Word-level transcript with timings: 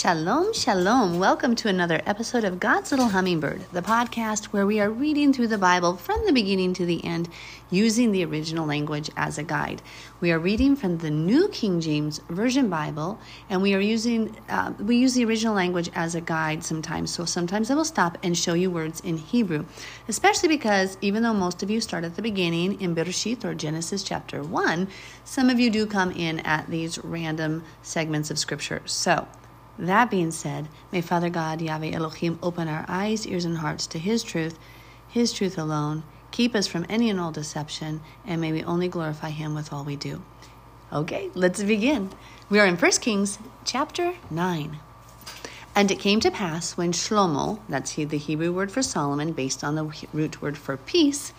Shalom, 0.00 0.54
shalom. 0.54 1.18
Welcome 1.18 1.54
to 1.56 1.68
another 1.68 2.00
episode 2.06 2.42
of 2.42 2.58
God's 2.58 2.90
Little 2.90 3.08
Hummingbird, 3.08 3.66
the 3.70 3.82
podcast 3.82 4.46
where 4.46 4.64
we 4.64 4.80
are 4.80 4.88
reading 4.88 5.30
through 5.30 5.48
the 5.48 5.58
Bible 5.58 5.94
from 5.94 6.24
the 6.24 6.32
beginning 6.32 6.72
to 6.72 6.86
the 6.86 7.04
end 7.04 7.28
using 7.68 8.10
the 8.10 8.24
original 8.24 8.64
language 8.64 9.10
as 9.14 9.36
a 9.36 9.42
guide. 9.42 9.82
We 10.22 10.32
are 10.32 10.38
reading 10.38 10.74
from 10.74 10.96
the 10.96 11.10
New 11.10 11.48
King 11.50 11.82
James 11.82 12.18
Version 12.30 12.70
Bible, 12.70 13.20
and 13.50 13.60
we 13.60 13.74
are 13.74 13.80
using 13.80 14.34
uh, 14.48 14.72
we 14.78 14.96
use 14.96 15.12
the 15.12 15.26
original 15.26 15.54
language 15.54 15.90
as 15.94 16.14
a 16.14 16.22
guide 16.22 16.64
sometimes. 16.64 17.10
So 17.10 17.26
sometimes 17.26 17.70
I 17.70 17.74
will 17.74 17.84
stop 17.84 18.16
and 18.22 18.34
show 18.34 18.54
you 18.54 18.70
words 18.70 19.00
in 19.00 19.18
Hebrew, 19.18 19.66
especially 20.08 20.48
because 20.48 20.96
even 21.02 21.22
though 21.22 21.34
most 21.34 21.62
of 21.62 21.68
you 21.68 21.78
start 21.82 22.04
at 22.04 22.16
the 22.16 22.22
beginning 22.22 22.80
in 22.80 22.94
Bereshit 22.94 23.44
or 23.44 23.54
Genesis 23.54 24.02
chapter 24.02 24.42
one, 24.42 24.88
some 25.26 25.50
of 25.50 25.60
you 25.60 25.68
do 25.68 25.84
come 25.84 26.10
in 26.12 26.40
at 26.40 26.70
these 26.70 26.98
random 27.04 27.64
segments 27.82 28.30
of 28.30 28.38
Scripture. 28.38 28.80
So. 28.86 29.28
That 29.80 30.10
being 30.10 30.30
said, 30.30 30.68
may 30.92 31.00
Father 31.00 31.30
God, 31.30 31.62
Yahweh 31.62 31.92
Elohim, 31.92 32.38
open 32.42 32.68
our 32.68 32.84
eyes, 32.86 33.26
ears, 33.26 33.46
and 33.46 33.56
hearts 33.56 33.86
to 33.88 33.98
His 33.98 34.22
truth, 34.22 34.58
His 35.08 35.32
truth 35.32 35.56
alone. 35.56 36.02
Keep 36.32 36.54
us 36.54 36.66
from 36.66 36.84
any 36.90 37.08
and 37.08 37.18
all 37.18 37.32
deception, 37.32 38.02
and 38.26 38.42
may 38.42 38.52
we 38.52 38.62
only 38.62 38.88
glorify 38.88 39.30
Him 39.30 39.54
with 39.54 39.72
all 39.72 39.82
we 39.82 39.96
do. 39.96 40.20
Okay, 40.92 41.30
let's 41.34 41.62
begin. 41.62 42.10
We 42.50 42.60
are 42.60 42.66
in 42.66 42.76
1 42.76 42.90
Kings 43.00 43.38
chapter 43.64 44.12
9. 44.30 44.78
And 45.74 45.90
it 45.90 45.98
came 45.98 46.20
to 46.20 46.30
pass 46.30 46.76
when 46.76 46.92
Shlomo, 46.92 47.60
that's 47.66 47.94
the 47.94 48.18
Hebrew 48.18 48.52
word 48.52 48.70
for 48.70 48.82
Solomon, 48.82 49.32
based 49.32 49.64
on 49.64 49.76
the 49.76 49.90
root 50.12 50.42
word 50.42 50.58
for 50.58 50.76
peace, 50.76 51.32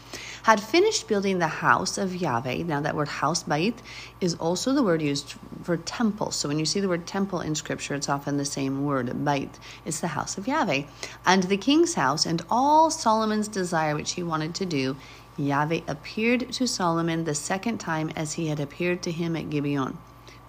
had 0.43 0.59
finished 0.59 1.07
building 1.07 1.39
the 1.39 1.47
house 1.47 1.97
of 1.97 2.15
Yahweh. 2.15 2.63
Now, 2.63 2.81
that 2.81 2.95
word 2.95 3.07
house, 3.07 3.43
bait, 3.43 3.81
is 4.19 4.35
also 4.35 4.73
the 4.73 4.83
word 4.83 5.01
used 5.01 5.35
for 5.63 5.77
temple. 5.77 6.31
So 6.31 6.47
when 6.47 6.59
you 6.59 6.65
see 6.65 6.79
the 6.79 6.89
word 6.89 7.05
temple 7.05 7.41
in 7.41 7.55
scripture, 7.55 7.95
it's 7.95 8.09
often 8.09 8.37
the 8.37 8.45
same 8.45 8.83
word, 8.85 9.23
bait. 9.23 9.59
It's 9.85 9.99
the 9.99 10.07
house 10.07 10.37
of 10.37 10.47
Yahweh. 10.47 10.83
And 11.25 11.43
the 11.43 11.57
king's 11.57 11.93
house 11.93 12.25
and 12.25 12.41
all 12.49 12.89
Solomon's 12.89 13.47
desire 13.47 13.95
which 13.95 14.13
he 14.13 14.23
wanted 14.23 14.55
to 14.55 14.65
do, 14.65 14.97
Yahweh 15.37 15.81
appeared 15.87 16.51
to 16.53 16.67
Solomon 16.67 17.23
the 17.23 17.35
second 17.35 17.79
time 17.79 18.11
as 18.15 18.33
he 18.33 18.47
had 18.47 18.59
appeared 18.59 19.01
to 19.03 19.11
him 19.11 19.35
at 19.35 19.49
Gibeon. 19.49 19.97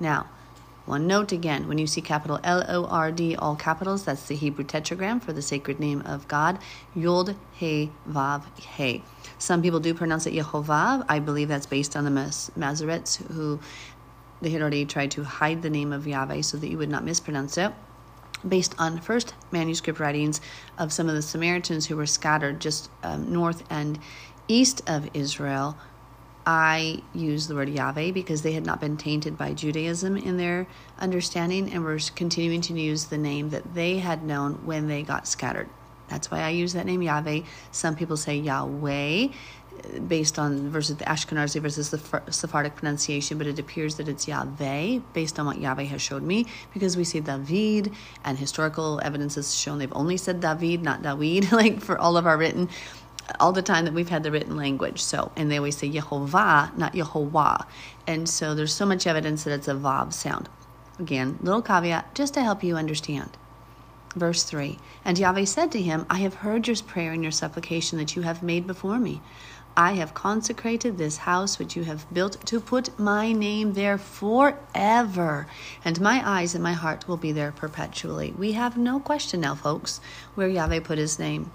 Now, 0.00 0.27
one 0.84 1.06
note 1.06 1.33
again 1.33 1.69
when 1.69 1.78
you 1.78 1.86
see 1.86 2.00
capital 2.00 2.41
L 2.42 2.64
O 2.69 2.86
R 2.86 3.12
D, 3.12 3.36
all 3.36 3.55
capitals, 3.56 4.05
that's 4.05 4.27
the 4.27 4.34
Hebrew 4.34 4.64
tetragram 4.64 5.22
for 5.22 5.33
the 5.33 5.42
sacred 5.42 5.78
name 5.78 6.02
of 6.02 6.27
God, 6.28 6.58
Yod 6.94 7.36
He 7.52 7.92
Vav 8.08 8.42
He. 8.58 9.05
Some 9.39 9.62
people 9.62 9.80
do 9.80 9.94
pronounce 9.94 10.27
it 10.27 10.34
Yehovah. 10.34 11.05
I 11.08 11.19
believe 11.20 11.48
that's 11.48 11.66
based 11.66 11.97
on 11.97 12.05
the 12.05 12.11
Masoretes 12.11 13.24
who 13.33 13.61
they 14.41 14.50
had 14.50 14.61
already 14.61 14.84
tried 14.84 15.12
to 15.12 15.22
hide 15.22 15.62
the 15.62 15.70
name 15.70 15.92
of 15.92 16.06
Yahweh 16.06 16.42
so 16.42 16.56
that 16.56 16.69
you 16.69 16.78
would 16.78 16.91
not 16.91 17.05
mispronounce 17.05 17.56
it. 17.56 17.72
Based 18.46 18.74
on 18.77 19.00
first 19.00 19.34
manuscript 19.52 20.00
writings 20.00 20.41
of 20.77 20.92
some 20.92 21.08
of 21.08 21.14
the 21.14 21.22
Samaritans 21.22 21.86
who 21.86 21.96
were 21.96 22.06
scattered 22.06 22.61
just 22.61 22.91
um, 23.05 23.33
north 23.33 23.62
and 23.70 24.00
east 24.48 24.83
of 24.89 25.08
Israel, 25.14 25.78
I 26.47 27.03
use 27.15 27.47
the 27.47 27.55
word 27.55 27.69
Yahweh 27.69 28.11
because 28.11 28.43
they 28.43 28.53
had 28.53 28.67
not 28.67 28.81
been 28.81 28.97
tainted 28.97 29.39
by 29.39 29.53
Judaism 29.53 30.17
in 30.17 30.37
their 30.37 30.67
understanding 30.98 31.73
and 31.73 31.85
were 31.85 31.98
continuing 32.17 32.61
to 32.62 32.75
use 32.75 33.07
the 33.07 33.19
name 33.19 33.51
that 33.51 33.75
they 33.75 33.98
had 33.98 34.25
known 34.25 34.55
when 34.65 34.89
they 34.89 35.03
got 35.03 35.29
scattered. 35.29 35.69
That's 36.09 36.31
why 36.31 36.41
I 36.41 36.51
use 36.51 36.73
that 36.73 36.85
name 36.85 37.01
Yahweh. 37.01 37.43
Some 37.70 37.97
people 37.97 38.17
say 38.17 38.37
Yahweh 38.37 39.29
uh, 39.29 39.98
based 40.01 40.39
on 40.39 40.69
versus 40.69 40.97
the 40.97 41.05
Ashkenazi 41.05 41.61
versus 41.61 41.91
the 41.91 42.23
Sephardic 42.31 42.75
pronunciation, 42.75 43.39
but 43.39 43.47
it 43.47 43.59
appears 43.59 43.95
that 43.97 44.09
it's 44.09 44.27
Yahweh 44.27 44.98
based 45.15 45.39
on 45.39 45.47
what 45.47 45.59
Yahweh 45.59 45.85
has 45.85 46.03
showed 46.03 46.23
me 46.23 46.47
because 46.75 46.97
we 46.97 47.05
see 47.05 47.20
David 47.20 47.93
and 48.25 48.37
historical 48.37 49.01
evidence 49.03 49.37
has 49.37 49.55
shown 49.55 49.79
they've 49.79 49.93
only 49.95 50.17
said 50.17 50.41
David, 50.41 50.83
not 50.83 51.02
David, 51.02 51.52
like 51.52 51.81
for 51.81 51.97
all 51.97 52.17
of 52.17 52.27
our 52.27 52.36
written 52.36 52.69
all 53.41 53.53
the 53.53 53.63
time 53.63 53.85
that 53.85 53.95
we've 53.95 54.09
had 54.09 54.23
the 54.23 54.31
written 54.31 54.57
language. 54.57 55.03
So, 55.03 55.33
and 55.37 55.51
they 55.51 55.59
always 55.59 55.77
say 55.77 55.91
Yehovah, 55.91 56.77
not 56.77 56.95
Yehovah. 56.95 57.67
And 58.07 58.29
so 58.29 58.55
there's 58.55 58.75
so 58.75 58.87
much 58.87 59.07
evidence 59.07 59.45
that 59.45 59.55
it's 59.55 59.69
a 59.69 59.75
Vav 59.75 60.13
sound. 60.13 60.48
Again, 60.98 61.39
little 61.43 61.63
caveat 61.63 62.15
just 62.15 62.35
to 62.35 62.43
help 62.43 62.63
you 62.63 62.77
understand. 62.77 63.37
Verse 64.15 64.45
3 64.45 64.79
And 65.05 65.19
Yahweh 65.19 65.47
said 65.47 65.73
to 65.73 65.81
him, 65.81 66.07
I 66.11 66.19
have 66.19 66.35
heard 66.35 66.67
your 66.67 66.77
prayer 66.77 67.13
and 67.13 67.23
your 67.23 67.33
supplication 67.33 67.98
that 67.98 68.15
you 68.15 68.23
have 68.23 68.43
made 68.43 68.67
before 68.67 68.98
me. 68.98 69.23
I 69.77 69.93
have 69.95 70.13
consecrated 70.13 70.99
this 70.99 71.17
house 71.19 71.59
which 71.59 71.77
you 71.77 71.85
have 71.85 72.13
built 72.13 72.45
to 72.47 72.61
put 72.61 72.99
my 72.99 73.33
name 73.33 73.73
there 73.73 73.97
forever, 73.97 75.47
and 75.83 75.99
my 75.99 76.23
eyes 76.29 76.55
and 76.55 76.63
my 76.63 76.75
heart 76.75 77.09
will 77.09 77.17
be 77.17 77.33
there 77.33 77.53
perpetually. 77.53 78.35
We 78.37 78.53
have 78.53 78.77
no 78.77 79.01
question 79.01 79.41
now, 79.41 79.55
folks, 79.55 80.01
where 80.35 80.49
Yahweh 80.49 80.81
put 80.81 80.99
his 80.99 81.19
name. 81.19 81.51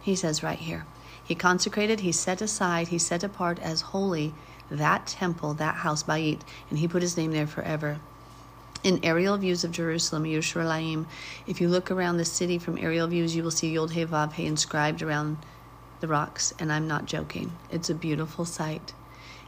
He 0.00 0.16
says 0.16 0.42
right 0.42 0.58
here. 0.58 0.86
He 1.24 1.34
consecrated, 1.34 2.00
he 2.00 2.12
set 2.12 2.42
aside, 2.42 2.88
he 2.88 2.98
set 2.98 3.22
apart 3.22 3.58
as 3.60 3.80
holy 3.80 4.34
that 4.70 5.06
temple, 5.06 5.54
that 5.54 5.76
house, 5.76 6.02
Bait, 6.02 6.42
and 6.70 6.78
he 6.78 6.88
put 6.88 7.02
his 7.02 7.16
name 7.16 7.32
there 7.32 7.46
forever. 7.46 7.98
In 8.82 8.98
aerial 9.04 9.36
views 9.36 9.62
of 9.62 9.70
Jerusalem, 9.70 10.24
Yerushalayim, 10.24 11.06
if 11.46 11.60
you 11.60 11.68
look 11.68 11.90
around 11.90 12.16
the 12.16 12.24
city 12.24 12.58
from 12.58 12.78
aerial 12.78 13.06
views, 13.06 13.36
you 13.36 13.42
will 13.42 13.50
see 13.50 13.72
Yod 13.72 13.92
He 13.92 14.04
Vav 14.04 14.32
He 14.32 14.46
inscribed 14.46 15.02
around 15.02 15.36
the 16.00 16.08
rocks, 16.08 16.52
and 16.58 16.72
I'm 16.72 16.88
not 16.88 17.06
joking. 17.06 17.52
It's 17.70 17.90
a 17.90 17.94
beautiful 17.94 18.44
sight. 18.44 18.92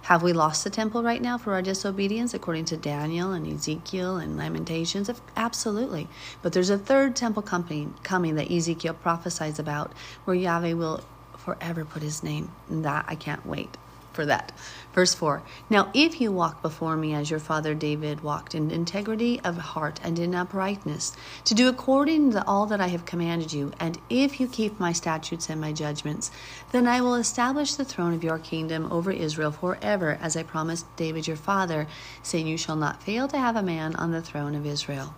Have 0.02 0.22
we 0.22 0.34
lost 0.34 0.62
the 0.62 0.70
temple 0.70 1.02
right 1.02 1.20
now 1.20 1.38
for 1.38 1.54
our 1.54 1.62
disobedience, 1.62 2.34
according 2.34 2.66
to 2.66 2.76
Daniel 2.76 3.32
and 3.32 3.46
Ezekiel 3.46 4.18
and 4.18 4.36
Lamentations? 4.36 5.10
Absolutely. 5.34 6.08
But 6.42 6.52
there's 6.52 6.70
a 6.70 6.78
third 6.78 7.16
temple 7.16 7.42
coming, 7.42 7.94
coming 8.02 8.34
that 8.36 8.50
Ezekiel 8.50 8.94
prophesies 8.94 9.58
about, 9.58 9.92
where 10.26 10.36
Yahweh 10.36 10.74
will 10.74 11.02
forever 11.44 11.84
put 11.84 12.02
his 12.02 12.22
name. 12.22 12.50
And 12.68 12.84
that 12.84 13.04
I 13.08 13.14
can't 13.14 13.44
wait 13.46 13.76
for 14.14 14.24
that. 14.26 14.52
Verse 14.94 15.12
4 15.12 15.42
Now, 15.68 15.90
if 15.92 16.20
you 16.20 16.30
walk 16.30 16.62
before 16.62 16.96
me 16.96 17.14
as 17.14 17.30
your 17.30 17.40
father 17.40 17.74
David 17.74 18.22
walked 18.22 18.54
in 18.54 18.70
integrity 18.70 19.40
of 19.40 19.56
heart 19.56 20.00
and 20.02 20.18
in 20.18 20.34
uprightness, 20.34 21.16
to 21.44 21.54
do 21.54 21.68
according 21.68 22.30
to 22.32 22.46
all 22.46 22.66
that 22.66 22.80
I 22.80 22.86
have 22.88 23.04
commanded 23.04 23.52
you, 23.52 23.72
and 23.80 23.98
if 24.08 24.40
you 24.40 24.46
keep 24.46 24.78
my 24.78 24.92
statutes 24.92 25.50
and 25.50 25.60
my 25.60 25.72
judgments, 25.72 26.30
then 26.72 26.86
I 26.86 27.00
will 27.00 27.16
establish 27.16 27.74
the 27.74 27.84
throne 27.84 28.14
of 28.14 28.24
your 28.24 28.38
kingdom 28.38 28.90
over 28.92 29.10
Israel 29.10 29.50
forever, 29.50 30.18
as 30.20 30.36
I 30.36 30.44
promised 30.44 30.86
David 30.96 31.26
your 31.26 31.36
father, 31.36 31.86
saying, 32.22 32.46
You 32.46 32.56
shall 32.56 32.76
not 32.76 33.02
fail 33.02 33.28
to 33.28 33.38
have 33.38 33.56
a 33.56 33.62
man 33.62 33.96
on 33.96 34.12
the 34.12 34.22
throne 34.22 34.54
of 34.54 34.64
Israel. 34.64 35.14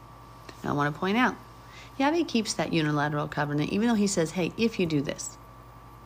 Now, 0.64 0.70
I 0.70 0.72
want 0.72 0.92
to 0.92 0.98
point 0.98 1.18
out, 1.18 1.36
Yahweh 1.98 2.24
keeps 2.24 2.52
that 2.54 2.72
unilateral 2.72 3.28
covenant, 3.28 3.72
even 3.72 3.88
though 3.88 3.94
he 3.94 4.06
says, 4.06 4.32
Hey, 4.32 4.52
if 4.56 4.78
you 4.78 4.86
do 4.86 5.00
this, 5.00 5.38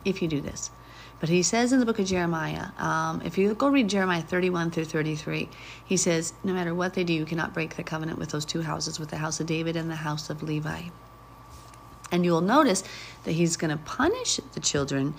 if 0.05 0.21
you 0.21 0.27
do 0.27 0.41
this. 0.41 0.71
But 1.19 1.29
he 1.29 1.43
says 1.43 1.71
in 1.71 1.79
the 1.79 1.85
book 1.85 1.99
of 1.99 2.07
Jeremiah, 2.07 2.69
um, 2.79 3.21
if 3.23 3.37
you 3.37 3.53
go 3.53 3.69
read 3.69 3.87
Jeremiah 3.87 4.23
31 4.23 4.71
through 4.71 4.85
33, 4.85 5.49
he 5.85 5.95
says, 5.95 6.33
no 6.43 6.51
matter 6.51 6.73
what 6.73 6.95
they 6.95 7.03
do, 7.03 7.13
you 7.13 7.25
cannot 7.25 7.53
break 7.53 7.75
the 7.75 7.83
covenant 7.83 8.17
with 8.17 8.29
those 8.29 8.43
two 8.43 8.63
houses, 8.63 8.99
with 8.99 9.09
the 9.09 9.17
house 9.17 9.39
of 9.39 9.45
David 9.45 9.75
and 9.75 9.89
the 9.89 9.97
house 9.97 10.31
of 10.31 10.41
Levi. 10.41 10.81
And 12.11 12.25
you 12.25 12.31
will 12.31 12.41
notice 12.41 12.83
that 13.23 13.33
he's 13.33 13.55
going 13.55 13.69
to 13.69 13.77
punish 13.77 14.39
the 14.53 14.59
children 14.59 15.13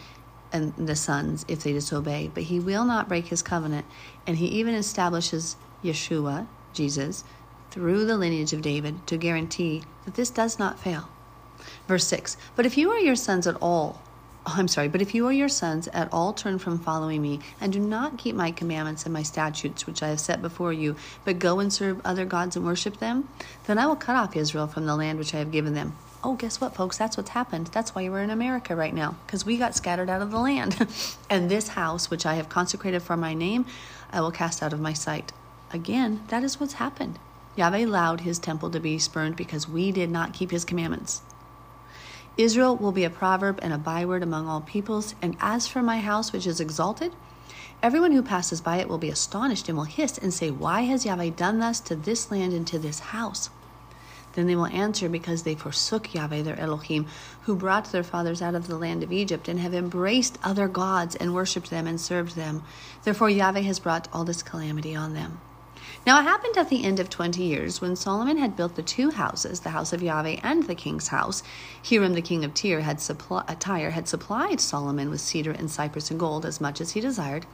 and 0.53 0.75
the 0.77 0.97
sons 0.97 1.45
if 1.47 1.63
they 1.63 1.73
disobey, 1.73 2.33
but 2.35 2.45
he 2.45 2.59
will 2.59 2.85
not 2.85 3.09
break 3.09 3.29
his 3.29 3.41
covenant. 3.41 3.87
And 4.27 4.39
he 4.39 4.47
even 4.47 4.75
establishes 4.75 5.57
Yeshua, 5.85 6.49
Jesus, 6.73 7.23
through 7.71 8.05
the 8.07 8.19
lineage 8.19 8.53
of 8.53 8.61
David 8.61 9.07
to 9.07 9.17
guarantee 9.17 9.85
that 10.05 10.15
this 10.15 10.31
does 10.31 10.59
not 10.59 10.81
fail. 10.81 11.09
Verse 11.87 12.07
6 12.09 12.37
But 12.57 12.67
if 12.67 12.77
you 12.77 12.91
or 12.91 12.99
your 12.99 13.17
sons 13.17 13.47
at 13.47 13.57
all 13.63 14.03
Oh, 14.45 14.55
I'm 14.57 14.67
sorry, 14.67 14.89
but 14.89 15.01
if 15.01 15.15
you 15.15 15.25
or 15.25 15.33
your 15.33 15.49
sons 15.49 15.87
at 15.89 16.09
all 16.13 16.33
turn 16.33 16.59
from 16.59 16.81
following 16.81 17.23
me, 17.23 17.39
and 17.61 17.73
do 17.73 17.79
not 17.79 18.19
keep 18.19 18.35
my 18.35 18.51
commandments 18.51 19.05
and 19.05 19.13
my 19.13 19.23
statutes 19.23 19.87
which 19.87 20.03
I 20.03 20.09
have 20.09 20.19
set 20.19 20.43
before 20.43 20.73
you, 20.73 20.97
but 21.25 21.39
go 21.39 21.61
and 21.61 21.73
serve 21.73 22.01
other 22.05 22.25
gods 22.25 22.57
and 22.57 22.65
worship 22.65 22.97
them, 22.97 23.29
then 23.67 23.79
I 23.79 23.87
will 23.87 23.95
cut 23.95 24.17
off 24.17 24.37
Israel 24.37 24.67
from 24.67 24.87
the 24.87 24.97
land 24.97 25.21
which 25.21 25.33
I 25.33 25.39
have 25.39 25.53
given 25.53 25.75
them. 25.75 25.97
Oh, 26.25 26.35
guess 26.35 26.61
what, 26.61 26.75
folks? 26.75 26.99
That's 26.99 27.17
what's 27.17 27.31
happened. 27.31 27.69
That's 27.69 27.95
why 27.95 28.09
we're 28.09 28.23
in 28.23 28.31
America 28.31 28.75
right 28.75 28.95
now, 28.95 29.17
because 29.27 29.47
we 29.47 29.59
got 29.59 29.77
scattered 29.77 30.11
out 30.11 30.23
of 30.23 30.33
the 30.33 30.39
land. 30.39 30.89
and 31.31 31.49
this 31.49 31.69
house, 31.69 32.11
which 32.11 32.27
I 32.27 32.35
have 32.35 32.49
consecrated 32.49 33.03
for 33.03 33.17
my 33.17 33.35
name, 33.35 33.65
I 34.11 34.21
will 34.21 34.33
cast 34.33 34.61
out 34.61 34.73
of 34.73 34.81
my 34.81 34.93
sight. 34.93 35.33
Again, 35.73 36.23
that 36.29 36.43
is 36.43 36.59
what's 36.59 36.75
happened. 36.75 37.21
Yahweh 37.55 37.85
allowed 37.85 38.23
his 38.23 38.41
temple 38.41 38.71
to 38.71 38.81
be 38.81 38.99
spurned 38.99 39.37
because 39.37 39.69
we 39.69 39.93
did 39.93 40.11
not 40.11 40.33
keep 40.33 40.51
his 40.51 40.65
commandments. 40.65 41.23
Israel 42.37 42.77
will 42.77 42.93
be 42.93 43.05
a 43.05 43.11
proverb 43.11 43.59
and 43.63 43.73
a 43.73 43.79
byword 43.79 44.23
among 44.23 44.49
all 44.49 44.63
peoples. 44.63 45.15
And 45.21 45.37
as 45.41 45.67
for 45.67 45.83
my 45.83 46.01
house, 46.01 46.33
which 46.33 46.47
is 46.47 46.61
exalted, 46.61 47.13
everyone 47.83 48.13
who 48.13 48.23
passes 48.23 48.61
by 48.61 48.79
it 48.79 48.89
will 48.89 48.99
be 48.99 49.11
astonished 49.11 49.69
and 49.69 49.77
will 49.77 49.85
hiss 49.85 50.17
and 50.17 50.33
say, 50.33 50.51
Why 50.51 50.83
has 50.83 51.05
Yahweh 51.05 51.31
done 51.31 51.59
thus 51.59 51.81
to 51.81 51.97
this 51.97 52.31
land 52.31 52.53
and 52.53 52.67
to 52.69 52.79
this 52.79 53.01
house? 53.01 53.51
Then 54.33 54.47
they 54.47 54.57
will 54.57 54.67
answer, 54.67 55.11
Because 55.11 55.43
they 55.43 55.55
forsook 55.55 56.15
Yahweh 56.15 56.41
their 56.41 56.59
Elohim, 56.59 57.07
who 57.43 57.55
brought 57.55 57.93
their 57.93 58.03
fathers 58.03 58.41
out 58.41 58.55
of 58.55 58.67
the 58.67 58.79
land 58.79 59.03
of 59.03 59.13
Egypt, 59.13 59.47
and 59.47 59.61
have 59.61 59.75
embraced 59.75 60.39
other 60.43 60.69
gods 60.69 61.15
and 61.17 61.35
worshipped 61.35 61.69
them 61.69 61.87
and 61.87 62.01
served 62.01 62.35
them. 62.35 62.63
Therefore 63.05 63.29
Yahweh 63.29 63.61
has 63.61 63.79
brought 63.79 64.09
all 64.11 64.25
this 64.25 64.43
calamity 64.43 64.97
on 64.97 65.13
them. 65.13 65.39
Now 66.07 66.21
it 66.21 66.25
happened 66.25 66.57
at 66.57 66.69
the 66.69 66.85
end 66.85 66.99
of 67.01 67.09
twenty 67.11 67.45
years, 67.45 67.81
when 67.81 67.97
Solomon 67.97 68.37
had 68.37 68.57
built 68.57 68.77
the 68.77 68.83
two 68.83 69.11
houses, 69.11 69.61
the 69.61 69.71
house 69.71 69.93
of 69.93 70.03
Yahweh 70.03 70.41
and 70.43 70.65
the 70.65 70.75
king's 70.75 71.09
house. 71.09 71.43
Hiram 71.89 72.15
the 72.15 72.23
king 72.23 72.45
of 72.45 72.55
Tyre 72.55 72.81
had, 72.81 73.01
supply, 73.01 73.45
uh, 73.49 73.55
Tyre 73.59 73.91
had 73.91 74.09
supplied 74.09 74.61
Solomon 74.61 75.11
with 75.11 75.21
cedar 75.21 75.53
and 75.53 75.71
cypress 75.71 76.11
and 76.11 76.19
gold 76.19 76.45
as 76.45 76.61
much 76.61 76.81
as 76.81 76.93
he 76.93 77.01
desired. 77.01 77.47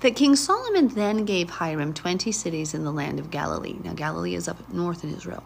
That 0.00 0.16
King 0.16 0.36
Solomon 0.36 0.88
then 0.88 1.24
gave 1.24 1.50
Hiram 1.50 1.92
twenty 1.92 2.32
cities 2.32 2.74
in 2.74 2.84
the 2.84 2.92
land 2.92 3.18
of 3.18 3.30
Galilee. 3.30 3.76
Now 3.82 3.94
Galilee 3.94 4.34
is 4.34 4.48
up 4.48 4.72
north 4.72 5.04
in 5.04 5.14
Israel. 5.14 5.44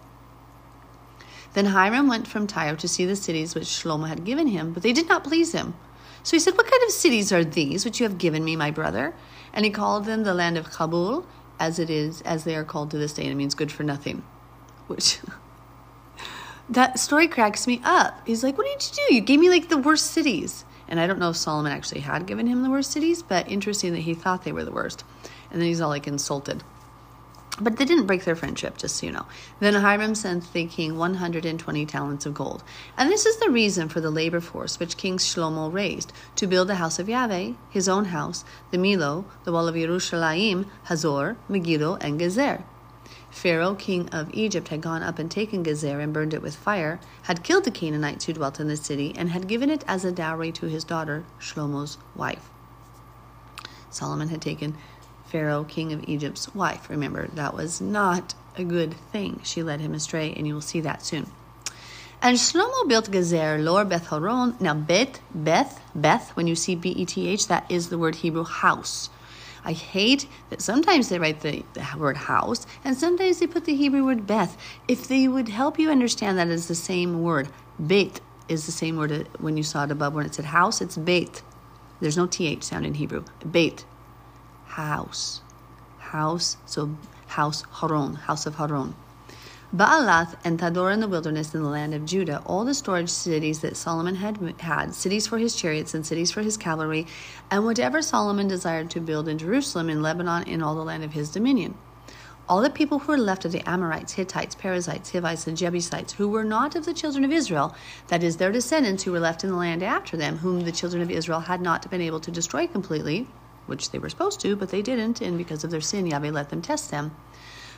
Then 1.53 1.67
Hiram 1.67 2.07
went 2.07 2.29
from 2.29 2.47
Tyre 2.47 2.77
to 2.77 2.89
see 2.89 3.07
the 3.07 3.17
cities 3.17 3.55
which 3.55 3.65
Shlomo 3.65 4.09
had 4.09 4.25
given 4.25 4.47
him, 4.47 4.73
but 4.73 4.83
they 4.83 4.93
did 4.93 5.09
not 5.09 5.25
please 5.25 5.53
him. 5.53 5.75
So 6.23 6.37
he 6.37 6.41
said, 6.41 6.57
What 6.57 6.71
kind 6.71 6.83
of 6.85 6.91
cities 6.91 7.33
are 7.33 7.45
these 7.45 7.85
which 7.85 7.99
you 7.99 8.05
have 8.07 8.19
given 8.19 8.45
me, 8.45 8.57
my 8.57 8.71
brother? 8.71 9.15
And 9.53 9.65
he 9.65 9.71
called 9.71 10.05
them 10.05 10.23
the 10.23 10.35
land 10.35 10.57
of 10.57 10.71
Kabul 10.71 11.27
as 11.61 11.79
it 11.79 11.91
is, 11.91 12.23
as 12.23 12.43
they 12.43 12.57
are 12.57 12.65
called 12.65 12.91
to 12.91 12.99
this 12.99 13.13
day, 13.13 13.23
and 13.23 13.31
it 13.31 13.37
means 13.37 13.55
good 13.55 13.71
for 13.71 13.85
nothing. 13.85 14.25
Which 14.89 15.21
that 16.69 16.99
story 16.99 17.29
cracks 17.29 17.67
me 17.69 17.81
up. 17.85 18.27
He's 18.27 18.43
like, 18.43 18.59
What 18.59 18.67
did 18.67 18.99
you 18.99 19.05
do? 19.09 19.15
You 19.15 19.21
gave 19.21 19.39
me 19.39 19.51
like 19.51 19.69
the 19.69 19.79
worst 19.79 20.11
cities. 20.11 20.65
And 20.89 20.99
I 20.99 21.07
don't 21.07 21.21
know 21.21 21.31
if 21.31 21.37
Solomon 21.37 21.71
actually 21.71 22.01
had 22.01 22.27
given 22.27 22.49
him 22.49 22.65
the 22.65 22.71
worst 22.71 22.91
cities, 22.91 23.23
but 23.23 23.49
interesting 23.49 23.93
that 23.93 24.01
he 24.01 24.15
thought 24.15 24.43
they 24.43 24.51
were 24.51 24.65
the 24.65 24.73
worst. 24.73 25.05
And 25.53 25.61
then 25.61 25.69
he's 25.69 25.81
all 25.81 25.89
like 25.89 26.09
insulted. 26.09 26.65
But 27.61 27.77
they 27.77 27.85
didn't 27.85 28.07
break 28.07 28.25
their 28.25 28.37
friendship, 28.37 28.79
just 28.79 28.97
so 28.97 29.07
you 29.07 29.13
know. 29.13 29.27
Then 29.61 29.75
Hiram 29.75 30.15
sent 30.15 30.51
the 30.53 30.65
king 30.65 30.97
120 30.97 31.87
talents 31.87 32.25
of 32.25 32.33
gold. 32.33 32.65
And 32.97 33.11
this 33.11 33.27
is 33.27 33.37
the 33.37 33.51
reason 33.51 33.89
for 33.89 34.01
the 34.01 34.11
labor 34.11 34.41
force 34.41 34.81
which 34.81 34.97
King 34.97 35.19
Shlomo 35.19 35.71
raised 35.71 36.13
to 36.37 36.47
build 36.47 36.69
the 36.69 36.77
house 36.77 36.99
of 36.99 37.09
Yahweh, 37.09 37.53
his 37.69 37.89
own 37.89 38.07
house, 38.07 38.45
the 38.71 38.79
Millo, 38.79 39.27
the 39.45 39.53
wall 39.53 39.69
of 39.69 39.75
Yerushalayim, 39.75 40.67
Hazor, 40.85 41.37
Megiddo, 41.49 41.97
and 41.97 42.19
Gezer. 42.19 42.63
Pharaoh, 43.31 43.75
king 43.75 44.09
of 44.09 44.31
Egypt, 44.33 44.69
had 44.69 44.81
gone 44.81 45.03
up 45.03 45.19
and 45.19 45.31
taken 45.31 45.63
Gezer 45.63 46.03
and 46.03 46.13
burned 46.13 46.35
it 46.35 46.43
with 46.43 46.57
fire, 46.57 46.99
had 47.25 47.45
killed 47.45 47.65
the 47.65 47.71
Canaanites 47.71 48.25
who 48.25 48.33
dwelt 48.33 48.59
in 48.59 48.69
the 48.69 48.77
city, 48.77 49.15
and 49.17 49.31
had 49.31 49.47
given 49.47 49.71
it 49.71 49.85
as 49.87 50.05
a 50.05 50.11
dowry 50.11 50.51
to 50.53 50.67
his 50.67 50.83
daughter, 50.83 51.25
Shlomo's 51.39 51.99
wife. 52.17 52.51
Solomon 53.91 54.29
had 54.29 54.41
taken 54.43 54.77
Pharaoh, 55.31 55.65
king 55.65 55.93
of 55.93 56.09
Egypt's 56.09 56.55
wife. 56.55 56.91
Remember, 56.91 57.29
that 57.29 57.55
was 57.55 57.81
not 57.81 58.35
a 58.57 58.65
good 58.65 58.95
thing. 59.13 59.41
She 59.45 59.63
led 59.63 59.81
him 59.81 59.95
astray, 59.95 60.35
and 60.37 60.47
you 60.47 60.55
will 60.55 60.61
see 60.61 60.81
that 60.81 61.05
soon. 61.05 61.27
And 62.23 62.37
Shlomo 62.37 62.87
built 62.87 63.11
Gezer, 63.11 63.63
Lower 63.63 63.85
Beth 63.85 64.09
Horon. 64.09 64.57
Now, 64.61 64.75
Bet, 64.75 65.21
Beth, 65.35 65.81
Beth, 65.95 66.31
when 66.37 66.47
you 66.47 66.55
see 66.55 66.75
B 66.75 66.91
E 66.91 67.07
T 67.07 67.29
H, 67.29 67.47
that 67.49 67.65
is 67.71 67.89
the 67.89 67.99
word 67.99 68.17
Hebrew 68.17 68.45
house. 68.45 69.09
I 69.65 69.73
hate 69.73 70.27
that 70.49 70.63
sometimes 70.63 71.09
they 71.09 71.19
write 71.19 71.41
the, 71.41 71.65
the, 71.75 71.87
word 71.99 72.17
house 72.17 72.67
and 72.83 72.97
sometimes 72.97 73.39
they 73.39 73.47
put 73.47 73.67
the 73.67 73.75
Hebrew 73.75 74.05
word 74.05 74.27
Beth. 74.27 74.57
If 74.89 75.07
they 75.07 75.29
would 75.29 75.49
help 75.49 75.79
you 75.79 75.91
understand 75.91 76.39
that 76.39 76.49
it's 76.49 76.67
the 76.67 76.75
same 76.75 77.23
word, 77.23 77.49
Beit 77.85 78.21
is 78.49 78.67
the 78.67 78.73
same 78.73 78.97
word 78.97 79.29
when 79.39 79.57
you 79.57 79.63
saw 79.63 79.85
it 79.85 79.91
above 79.91 80.15
when 80.15 80.27
it 80.27 80.35
said 80.35 80.47
house, 80.47 80.81
it's 80.81 80.97
Beit. 80.97 81.43
There's 82.01 82.17
no 82.17 82.27
TH 82.27 82.63
sound 82.65 82.87
in 82.87 82.95
Hebrew. 82.95 83.25
Beit 83.51 83.85
house. 84.71 85.41
House, 85.99 86.57
so 86.65 86.97
house 87.27 87.63
Haron, 87.75 88.17
house 88.17 88.47
of 88.47 88.57
Haron. 88.57 88.95
Baalath 89.75 90.35
and 90.45 90.59
Tadmor 90.59 90.93
in 90.93 91.01
the 91.01 91.09
wilderness 91.09 91.55
in 91.55 91.63
the 91.63 91.69
land 91.69 91.95
of 91.95 92.05
Judah, 92.05 92.43
all 92.45 92.65
the 92.65 92.75
storage 92.75 93.09
cities 93.09 93.61
that 93.61 93.77
Solomon 93.77 94.17
had 94.17 94.37
had, 94.59 94.95
cities 94.95 95.27
for 95.29 95.39
his 95.39 95.55
chariots 95.55 95.95
and 95.95 96.05
cities 96.05 96.33
for 96.33 96.43
his 96.43 96.57
cavalry, 96.57 97.07
and 97.51 97.65
whatever 97.65 98.03
Solomon 98.03 98.49
desired 98.49 98.91
to 98.91 99.01
build 99.01 99.29
in 99.29 99.39
Jerusalem, 99.39 99.89
in 99.89 100.03
Lebanon, 100.03 100.43
in 100.45 100.63
all 100.63 100.75
the 100.75 100.85
land 100.85 101.05
of 101.05 101.13
his 101.13 101.31
dominion. 101.31 101.75
All 102.49 102.63
the 102.63 102.71
people 102.71 103.01
who 103.01 103.13
were 103.13 103.19
left 103.19 103.45
of 103.45 103.53
the 103.53 103.69
Amorites, 103.69 104.15
Hittites, 104.15 104.57
Perizzites, 104.57 105.13
Hivites, 105.13 105.47
and 105.47 105.57
Jebusites, 105.57 106.15
who 106.15 106.29
were 106.29 106.43
not 106.43 106.75
of 106.75 106.85
the 106.85 106.95
children 106.95 107.25
of 107.25 107.31
Israel, 107.31 107.77
that 108.09 108.25
is, 108.25 108.39
their 108.39 108.51
descendants 108.51 109.05
who 109.05 109.13
were 109.13 109.21
left 109.21 109.45
in 109.45 109.51
the 109.51 109.57
land 109.57 109.85
after 109.85 110.17
them, 110.17 110.39
whom 110.39 110.63
the 110.63 110.73
children 110.73 111.01
of 111.01 111.13
Israel 111.13 111.41
had 111.41 111.61
not 111.61 111.89
been 111.91 112.01
able 112.01 112.19
to 112.21 112.33
destroy 112.33 112.67
completely, 112.67 113.29
which 113.67 113.91
they 113.91 113.99
were 113.99 114.09
supposed 114.09 114.41
to, 114.41 114.57
but 114.57 114.71
they 114.71 114.83
didn't, 114.83 115.21
and 115.21 115.39
because 115.39 115.65
of 115.65 115.71
their 115.71 115.81
sin, 115.81 116.07
Yahweh 116.07 116.31
let 116.31 116.51
them 116.51 116.63
test 116.63 116.91
them. 116.91 117.15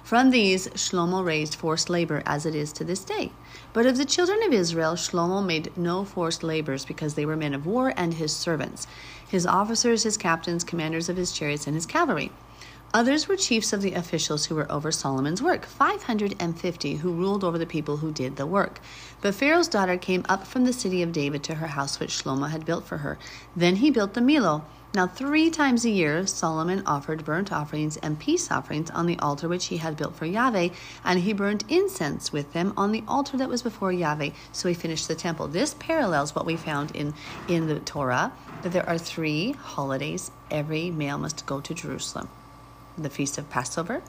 From 0.03 0.31
these, 0.31 0.67
Shlomo 0.69 1.25
raised 1.25 1.55
forced 1.55 1.89
labor 1.89 2.23
as 2.27 2.45
it 2.45 2.57
is 2.57 2.73
to 2.73 2.85
this 2.85 3.05
day. 3.05 3.31
But 3.73 3.87
of 3.87 3.97
the 3.97 4.05
children 4.05 4.43
of 4.43 4.53
Israel, 4.53 4.95
Shlomo 4.95 5.47
made 5.47 5.77
no 5.77 6.05
forced 6.05 6.43
labors 6.43 6.85
because 6.85 7.15
they 7.15 7.25
were 7.25 7.37
men 7.37 7.55
of 7.55 7.67
war 7.67 7.95
and 7.97 8.15
his 8.15 8.35
servants, 8.35 8.89
his 9.29 9.47
officers, 9.47 10.03
his 10.03 10.17
captains, 10.17 10.65
commanders 10.65 11.09
of 11.09 11.17
his 11.17 11.33
chariots, 11.33 11.67
and 11.67 11.77
his 11.77 11.87
cavalry. 11.87 12.33
Others 12.95 13.27
were 13.27 13.37
chiefs 13.37 13.73
of 13.73 13.81
the 13.81 13.95
officials 13.95 14.47
who 14.47 14.55
were 14.55 14.71
over 14.71 14.93
Solomon's 14.93 15.41
work, 15.41 15.65
550 15.65 16.97
who 16.97 17.13
ruled 17.13 17.43
over 17.43 17.57
the 17.57 17.65
people 17.65 17.99
who 17.99 18.13
did 18.13 18.37
the 18.37 18.45
work. 18.45 18.81
But 19.23 19.35
Pharaoh's 19.35 19.69
daughter 19.69 19.97
came 19.97 20.27
up 20.29 20.47
from 20.47 20.65
the 20.67 20.75
city 20.75 21.01
of 21.03 21.13
David 21.13 21.43
to 21.45 21.55
her 21.55 21.69
house 21.69 21.99
which 21.99 22.23
Shlomo 22.23 22.51
had 22.51 22.67
built 22.67 22.85
for 22.85 22.99
her. 22.99 23.19
Then 23.57 23.77
he 23.77 23.91
built 23.91 24.13
the 24.13 24.21
Millo 24.21 24.65
now, 24.95 25.07
three 25.07 25.49
times 25.49 25.87
a 25.87 25.91
year, 25.91 26.27
Solomon 26.27 26.83
offered 26.85 27.25
burnt 27.25 27.51
offerings 27.51 27.97
and 27.97 28.19
peace 28.19 28.51
offerings 28.51 28.91
on 28.91 29.07
the 29.07 29.19
altar 29.21 29.49
which 29.49 29.67
he 29.67 29.79
had 29.79 29.97
built 29.97 30.15
for 30.15 30.27
Yahweh, 30.27 30.69
and 31.03 31.21
he 31.21 31.33
burned 31.33 31.65
incense 31.71 32.31
with 32.31 32.53
them 32.53 32.75
on 32.77 32.93
the 32.93 33.03
altar 33.09 33.39
that 33.39 33.49
was 33.49 33.63
before 33.63 33.91
Yahweh. 33.91 34.31
So 34.53 34.69
he 34.69 34.75
finished 34.75 35.09
the 35.09 35.15
temple. 35.15 35.49
This 35.49 35.75
parallels 35.79 36.35
what 36.35 36.45
we 36.45 36.57
found 36.57 36.95
in, 36.95 37.15
in 37.49 37.69
the 37.69 37.81
Torah 37.81 38.35
that 38.63 38.73
there 38.73 38.87
are 38.87 38.99
three 38.99 39.53
holidays 39.53 40.31
every 40.51 40.91
male 40.91 41.17
must 41.17 41.47
go 41.47 41.61
to 41.61 41.75
Jerusalem 41.75 42.29
the 42.99 43.09
Feast 43.09 43.39
of 43.39 43.49
Passover, 43.49 44.03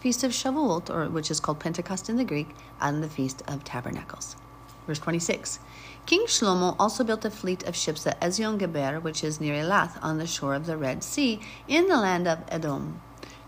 Feast 0.00 0.24
of 0.24 0.32
Shavuot, 0.32 0.90
or 0.90 1.08
which 1.08 1.30
is 1.30 1.38
called 1.38 1.60
Pentecost 1.60 2.08
in 2.08 2.16
the 2.16 2.24
Greek, 2.24 2.48
and 2.80 3.04
the 3.04 3.08
Feast 3.08 3.42
of 3.46 3.62
Tabernacles. 3.62 4.34
Verse 4.86 4.98
26. 4.98 5.58
King 6.06 6.26
Shlomo 6.26 6.76
also 6.78 7.02
built 7.04 7.24
a 7.24 7.30
fleet 7.30 7.62
of 7.62 7.74
ships 7.74 8.06
at 8.06 8.20
Ezion 8.20 8.58
Geber, 8.58 9.00
which 9.00 9.24
is 9.24 9.40
near 9.40 9.54
Elath, 9.54 9.98
on 10.02 10.18
the 10.18 10.26
shore 10.26 10.54
of 10.54 10.66
the 10.66 10.76
Red 10.76 11.02
Sea, 11.02 11.40
in 11.66 11.88
the 11.88 11.96
land 11.96 12.28
of 12.28 12.40
Edom. 12.48 13.00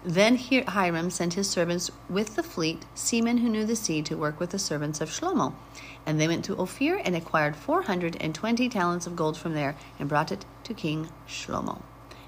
Then 0.03 0.37
Hiram 0.37 1.11
sent 1.11 1.35
his 1.35 1.51
servants 1.51 1.91
with 2.09 2.37
the 2.37 2.43
fleet, 2.43 2.85
seamen 2.95 3.39
who 3.39 3.49
knew 3.49 3.67
the 3.67 3.75
sea, 3.75 4.03
to 4.03 4.17
work 4.17 4.39
with 4.39 4.51
the 4.51 4.59
servants 4.59 5.01
of 5.01 5.11
Shlomo. 5.11 5.53
And 6.07 6.21
they 6.21 6.29
went 6.29 6.45
to 6.45 6.57
Ophir 6.57 7.01
and 7.05 7.17
acquired 7.17 7.57
420 7.57 8.69
talents 8.69 9.07
of 9.09 9.17
gold 9.17 9.37
from 9.37 9.55
there 9.55 9.77
and 9.99 10.09
brought 10.09 10.31
it 10.31 10.45
to 10.63 10.75
King 10.75 11.09
Shlomo. 11.29 11.83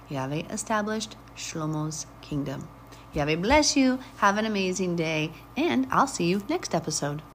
Yahweh 0.08 0.42
established 0.50 1.16
Shlomo's 1.36 2.06
kingdom. 2.20 2.68
Yahweh 3.14 3.36
bless 3.36 3.76
you. 3.76 4.00
Have 4.16 4.38
an 4.38 4.44
amazing 4.44 4.96
day, 4.96 5.32
and 5.56 5.86
I'll 5.90 6.08
see 6.08 6.24
you 6.24 6.42
next 6.48 6.74
episode. 6.74 7.22